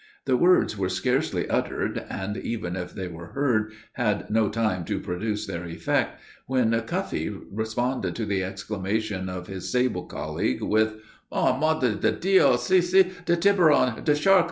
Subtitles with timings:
[0.25, 4.99] The words were scarcely uttered, and, even if they were heard, had not time to
[4.99, 10.95] produce their effect, when Cuffee responded to the exclamation of his sable colleague, with
[11.31, 12.65] "Oh, Madre de Dios!
[12.65, 14.03] see, see, de tiburon!
[14.03, 14.39] de shark!